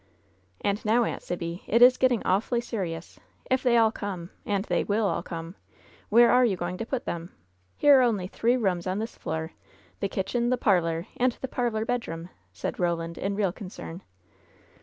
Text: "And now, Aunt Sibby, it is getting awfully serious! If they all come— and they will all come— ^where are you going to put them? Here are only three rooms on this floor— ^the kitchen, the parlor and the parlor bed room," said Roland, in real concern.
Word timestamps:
"And 0.61 0.83
now, 0.83 1.03
Aunt 1.03 1.21
Sibby, 1.21 1.63
it 1.67 1.79
is 1.83 1.97
getting 1.97 2.23
awfully 2.25 2.59
serious! 2.59 3.19
If 3.51 3.61
they 3.61 3.77
all 3.77 3.91
come— 3.91 4.31
and 4.47 4.65
they 4.65 4.83
will 4.83 5.05
all 5.05 5.21
come— 5.21 5.53
^where 6.11 6.31
are 6.31 6.43
you 6.43 6.57
going 6.57 6.77
to 6.79 6.87
put 6.87 7.05
them? 7.05 7.33
Here 7.77 7.99
are 7.99 8.01
only 8.01 8.25
three 8.25 8.57
rooms 8.57 8.87
on 8.87 8.97
this 8.97 9.15
floor— 9.15 9.51
^the 10.01 10.09
kitchen, 10.09 10.49
the 10.49 10.57
parlor 10.57 11.05
and 11.17 11.33
the 11.33 11.47
parlor 11.47 11.85
bed 11.85 12.07
room," 12.07 12.29
said 12.51 12.79
Roland, 12.79 13.19
in 13.19 13.35
real 13.35 13.51
concern. 13.51 14.01